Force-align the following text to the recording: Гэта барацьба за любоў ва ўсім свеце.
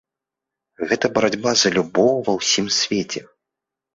Гэта 0.93 1.05
барацьба 1.17 1.51
за 1.63 1.69
любоў 1.77 2.09
ва 2.29 2.33
ўсім 2.39 2.67
свеце. 2.79 3.21